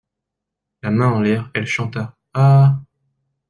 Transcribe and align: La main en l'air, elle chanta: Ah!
La 0.81 0.89
main 0.89 1.09
en 1.09 1.21
l'air, 1.21 1.51
elle 1.53 1.67
chanta: 1.67 2.15
Ah! 2.33 2.77